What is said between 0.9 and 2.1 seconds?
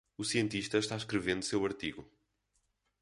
escrevendo seu artigo.